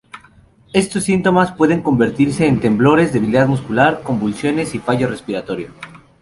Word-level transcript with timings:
Estos 0.73 1.03
síntomas 1.03 1.51
pueden 1.51 1.83
convertirse 1.83 2.47
en 2.47 2.59
temblores, 2.59 3.13
debilidad 3.13 3.45
muscular, 3.47 4.01
convulsiones 4.01 4.73
y 4.73 4.79
fallo 4.79 5.07
respiratorio. 5.07 5.69